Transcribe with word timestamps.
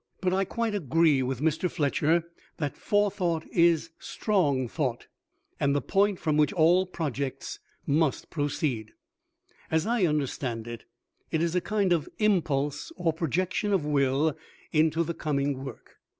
But 0.19 0.33
I 0.33 0.45
quite 0.45 0.73
agree 0.73 1.21
with 1.21 1.41
Mr. 1.41 1.69
FLETCHER 1.69 2.23
that 2.57 2.75
Forethought 2.75 3.45
is 3.51 3.91
strong 3.99 4.67
thought, 4.67 5.05
and 5.59 5.75
the 5.75 5.79
point 5.81 6.17
from 6.17 6.37
which 6.37 6.51
all 6.53 6.87
projects 6.87 7.59
must 7.85 8.31
proceed. 8.31 8.93
As 9.69 9.85
I 9.85 10.05
understand 10.07 10.65
it, 10.67 10.85
it 11.29 11.39
is 11.43 11.53
a 11.53 11.61
kind 11.61 11.93
of 11.93 12.09
impulse 12.17 12.91
or 12.97 13.13
projection 13.13 13.73
of 13.73 13.85
will 13.85 14.35
into 14.71 15.03
the 15.03 15.13
coming 15.13 15.63
work. 15.63 15.97